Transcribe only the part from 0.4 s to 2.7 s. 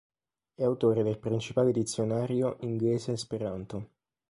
È autore del principale dizionario